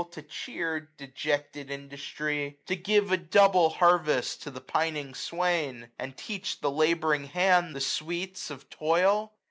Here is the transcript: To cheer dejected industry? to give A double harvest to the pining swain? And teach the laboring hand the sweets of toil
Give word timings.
To 0.09 0.23
cheer 0.23 0.89
dejected 0.97 1.69
industry? 1.69 2.57
to 2.65 2.75
give 2.75 3.11
A 3.11 3.17
double 3.17 3.69
harvest 3.69 4.41
to 4.41 4.49
the 4.49 4.59
pining 4.59 5.13
swain? 5.13 5.91
And 5.99 6.17
teach 6.17 6.59
the 6.61 6.71
laboring 6.71 7.25
hand 7.25 7.75
the 7.75 7.81
sweets 7.81 8.49
of 8.49 8.67
toil 8.71 9.33